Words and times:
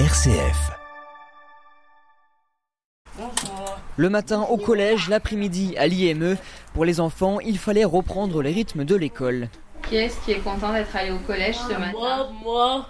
RCF. 0.00 0.72
Le 3.96 4.10
matin 4.10 4.40
au 4.40 4.56
collège, 4.56 5.08
l'après-midi 5.08 5.76
à 5.78 5.86
l'IME. 5.86 6.36
Pour 6.72 6.84
les 6.84 6.98
enfants, 6.98 7.38
il 7.38 7.58
fallait 7.58 7.84
reprendre 7.84 8.42
les 8.42 8.50
rythmes 8.50 8.84
de 8.84 8.96
l'école. 8.96 9.48
Qui 9.88 9.94
est-ce 9.98 10.20
qui 10.24 10.32
est 10.32 10.40
content 10.40 10.72
d'être 10.72 10.96
allé 10.96 11.12
au 11.12 11.18
collège 11.18 11.54
ce 11.54 11.78
matin? 11.78 11.92
Moi, 11.92 12.28
moi. 12.42 12.86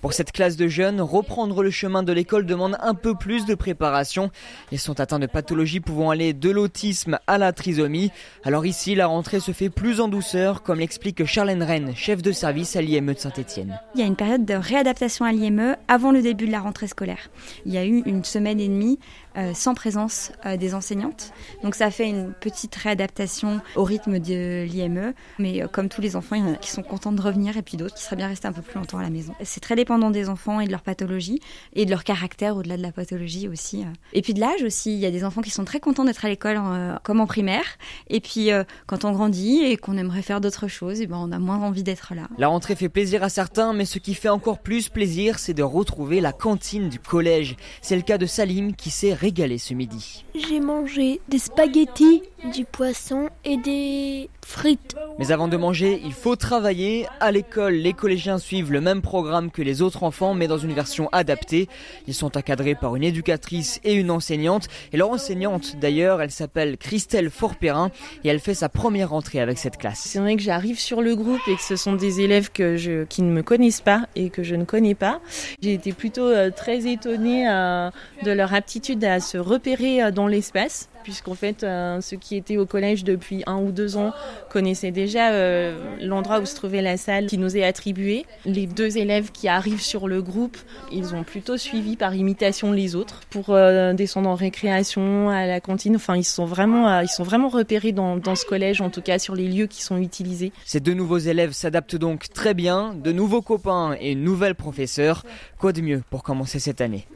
Pour 0.00 0.12
cette 0.12 0.30
classe 0.30 0.56
de 0.56 0.68
jeunes, 0.68 1.00
reprendre 1.00 1.62
le 1.62 1.70
chemin 1.70 2.04
de 2.04 2.12
l'école 2.12 2.46
demande 2.46 2.76
un 2.80 2.94
peu 2.94 3.14
plus 3.14 3.46
de 3.46 3.54
préparation. 3.54 4.30
Ils 4.70 4.78
sont 4.78 5.00
atteints 5.00 5.18
de 5.18 5.26
pathologies 5.26 5.80
pouvant 5.80 6.10
aller 6.10 6.32
de 6.32 6.50
l'autisme 6.50 7.18
à 7.26 7.36
la 7.36 7.52
trisomie. 7.52 8.12
Alors 8.44 8.64
ici, 8.64 8.94
la 8.94 9.08
rentrée 9.08 9.40
se 9.40 9.50
fait 9.50 9.70
plus 9.70 10.00
en 10.00 10.06
douceur, 10.06 10.62
comme 10.62 10.78
l'explique 10.78 11.24
Charlène 11.24 11.62
Rennes, 11.62 11.92
chef 11.96 12.22
de 12.22 12.30
service 12.30 12.76
à 12.76 12.82
l'IME 12.82 13.12
de 13.12 13.18
Saint-Etienne. 13.18 13.80
Il 13.94 14.00
y 14.00 14.04
a 14.04 14.06
une 14.06 14.16
période 14.16 14.44
de 14.44 14.54
réadaptation 14.54 15.24
à 15.24 15.32
l'IME 15.32 15.76
avant 15.88 16.12
le 16.12 16.22
début 16.22 16.46
de 16.46 16.52
la 16.52 16.60
rentrée 16.60 16.86
scolaire. 16.86 17.28
Il 17.66 17.72
y 17.72 17.78
a 17.78 17.84
eu 17.84 18.02
une 18.06 18.24
semaine 18.24 18.60
et 18.60 18.68
demie 18.68 18.98
euh, 19.38 19.54
sans 19.54 19.74
présence 19.74 20.32
euh, 20.46 20.56
des 20.56 20.74
enseignantes. 20.74 21.32
Donc 21.62 21.76
ça 21.76 21.92
fait 21.92 22.08
une 22.08 22.32
petite 22.32 22.74
réadaptation 22.74 23.60
au 23.76 23.84
rythme 23.84 24.18
de 24.18 24.64
l'IME. 24.64 25.12
Mais 25.38 25.62
euh, 25.62 25.68
comme 25.68 25.88
tous 25.88 26.00
les 26.00 26.16
enfants, 26.16 26.34
il 26.34 26.42
y 26.42 26.44
en 26.44 26.54
a 26.54 26.56
qui 26.56 26.70
sont 26.70 26.82
contents 26.82 27.12
de 27.12 27.20
revenir 27.20 27.56
et 27.56 27.62
puis 27.62 27.76
d'autres 27.76 27.94
qui 27.94 28.02
seraient 28.02 28.16
bien 28.16 28.26
restés 28.26 28.48
un 28.48 28.52
peu 28.52 28.62
plus 28.62 28.78
longtemps 28.78 28.98
à 28.98 29.02
la 29.02 29.10
maison. 29.10 29.34
C'est 29.44 29.60
très 29.60 29.76
dépendant 29.88 30.10
des 30.10 30.28
enfants 30.28 30.60
et 30.60 30.66
de 30.66 30.70
leur 30.70 30.82
pathologie 30.82 31.40
et 31.74 31.86
de 31.86 31.90
leur 31.90 32.04
caractère 32.04 32.58
au-delà 32.58 32.76
de 32.76 32.82
la 32.82 32.92
pathologie 32.92 33.48
aussi. 33.48 33.86
Et 34.12 34.20
puis 34.20 34.34
de 34.34 34.40
l'âge 34.40 34.62
aussi. 34.62 34.92
Il 34.92 34.98
y 34.98 35.06
a 35.06 35.10
des 35.10 35.24
enfants 35.24 35.40
qui 35.40 35.48
sont 35.48 35.64
très 35.64 35.80
contents 35.80 36.04
d'être 36.04 36.26
à 36.26 36.28
l'école 36.28 36.60
comme 37.04 37.20
en 37.20 37.26
primaire. 37.26 37.64
Et 38.10 38.20
puis 38.20 38.50
quand 38.86 39.06
on 39.06 39.12
grandit 39.12 39.60
et 39.64 39.78
qu'on 39.78 39.96
aimerait 39.96 40.20
faire 40.20 40.42
d'autres 40.42 40.68
choses, 40.68 41.00
et 41.00 41.06
ben 41.06 41.16
on 41.16 41.32
a 41.32 41.38
moins 41.38 41.56
envie 41.56 41.82
d'être 41.82 42.14
là. 42.14 42.28
La 42.36 42.48
rentrée 42.48 42.76
fait 42.76 42.90
plaisir 42.90 43.22
à 43.22 43.30
certains, 43.30 43.72
mais 43.72 43.86
ce 43.86 43.98
qui 43.98 44.12
fait 44.12 44.28
encore 44.28 44.58
plus 44.58 44.90
plaisir, 44.90 45.38
c'est 45.38 45.54
de 45.54 45.62
retrouver 45.62 46.20
la 46.20 46.32
cantine 46.32 46.90
du 46.90 46.98
collège. 46.98 47.56
C'est 47.80 47.96
le 47.96 48.02
cas 48.02 48.18
de 48.18 48.26
Salim 48.26 48.74
qui 48.74 48.90
s'est 48.90 49.14
régalé 49.14 49.56
ce 49.56 49.72
midi. 49.72 50.26
J'ai 50.34 50.60
mangé 50.60 51.22
des 51.30 51.38
spaghettis, 51.38 52.24
du 52.52 52.64
poisson 52.64 53.28
et 53.44 53.56
des 53.56 54.30
frites. 54.44 54.96
Mais 55.18 55.32
avant 55.32 55.48
de 55.48 55.56
manger, 55.56 56.00
il 56.04 56.12
faut 56.12 56.36
travailler. 56.36 57.06
À 57.20 57.30
l'école, 57.32 57.74
les 57.74 57.92
collégiens 57.92 58.38
suivent 58.38 58.72
le 58.72 58.80
même 58.80 59.02
programme 59.02 59.50
que 59.50 59.62
les 59.62 59.82
autres 59.82 60.02
enfants, 60.04 60.34
mais 60.34 60.46
dans 60.46 60.58
une 60.58 60.72
version 60.72 61.08
adaptée. 61.12 61.68
Ils 62.06 62.14
sont 62.14 62.36
encadrés 62.36 62.74
par 62.74 62.96
une 62.96 63.04
éducatrice 63.04 63.80
et 63.84 63.94
une 63.94 64.10
enseignante. 64.10 64.68
Et 64.92 64.96
leur 64.96 65.10
enseignante, 65.10 65.76
d'ailleurs, 65.80 66.22
elle 66.22 66.30
s'appelle 66.30 66.78
Christelle 66.78 67.30
Forperin 67.30 67.90
et 68.24 68.28
elle 68.28 68.40
fait 68.40 68.54
sa 68.54 68.68
première 68.68 69.10
rentrée 69.10 69.40
avec 69.40 69.58
cette 69.58 69.76
classe. 69.76 70.00
C'est 70.04 70.18
vrai 70.18 70.36
que 70.36 70.42
j'arrive 70.42 70.78
sur 70.78 71.02
le 71.02 71.16
groupe 71.16 71.40
et 71.48 71.56
que 71.56 71.62
ce 71.62 71.76
sont 71.76 71.94
des 71.94 72.20
élèves 72.20 72.50
que 72.50 72.76
je, 72.76 73.04
qui 73.04 73.22
ne 73.22 73.30
me 73.30 73.42
connaissent 73.42 73.80
pas 73.80 74.06
et 74.16 74.30
que 74.30 74.42
je 74.42 74.54
ne 74.54 74.64
connais 74.64 74.94
pas. 74.94 75.20
J'ai 75.60 75.74
été 75.74 75.92
plutôt 75.92 76.26
euh, 76.26 76.50
très 76.50 76.86
étonnée 76.86 77.48
euh, 77.48 77.90
de 78.22 78.30
leur 78.30 78.54
aptitude 78.54 79.04
à 79.04 79.20
se 79.20 79.38
repérer 79.38 80.02
euh, 80.02 80.10
dans 80.10 80.26
l'espace 80.26 80.88
puisqu'en 81.02 81.34
fait, 81.34 81.62
euh, 81.62 82.00
ceux 82.00 82.16
qui 82.16 82.36
étaient 82.36 82.56
au 82.56 82.66
collège 82.66 83.04
depuis 83.04 83.42
un 83.46 83.56
ou 83.56 83.72
deux 83.72 83.96
ans 83.96 84.12
connaissaient 84.50 84.90
déjà 84.90 85.30
euh, 85.32 85.96
l'endroit 86.00 86.40
où 86.40 86.46
se 86.46 86.54
trouvait 86.54 86.82
la 86.82 86.96
salle 86.96 87.26
qui 87.26 87.38
nous 87.38 87.56
est 87.56 87.64
attribuée. 87.64 88.26
Les 88.44 88.66
deux 88.66 88.98
élèves 88.98 89.30
qui 89.32 89.48
arrivent 89.48 89.80
sur 89.80 90.08
le 90.08 90.22
groupe, 90.22 90.56
ils 90.92 91.14
ont 91.14 91.24
plutôt 91.24 91.56
suivi 91.56 91.96
par 91.96 92.14
imitation 92.14 92.72
les 92.72 92.94
autres 92.94 93.20
pour 93.30 93.50
euh, 93.50 93.92
descendre 93.92 94.28
en 94.28 94.34
récréation, 94.34 95.30
à 95.30 95.46
la 95.46 95.60
cantine. 95.60 95.96
Enfin, 95.96 96.16
ils 96.16 96.24
sont 96.24 96.46
vraiment, 96.46 97.00
ils 97.00 97.08
sont 97.08 97.24
vraiment 97.24 97.48
repérés 97.48 97.92
dans, 97.92 98.16
dans 98.16 98.34
ce 98.34 98.44
collège, 98.44 98.80
en 98.80 98.90
tout 98.90 99.02
cas 99.02 99.18
sur 99.18 99.34
les 99.34 99.48
lieux 99.48 99.66
qui 99.66 99.82
sont 99.82 99.98
utilisés. 99.98 100.52
Ces 100.64 100.80
deux 100.80 100.94
nouveaux 100.94 101.18
élèves 101.18 101.52
s'adaptent 101.52 101.96
donc 101.96 102.28
très 102.32 102.54
bien, 102.54 102.94
de 102.94 103.12
nouveaux 103.12 103.42
copains 103.42 103.96
et 104.00 104.12
une 104.12 104.24
nouvelle 104.24 104.54
professeure. 104.54 105.24
Quoi 105.58 105.72
de 105.72 105.80
mieux 105.80 106.02
pour 106.10 106.22
commencer 106.22 106.58
cette 106.58 106.80
année? 106.80 107.06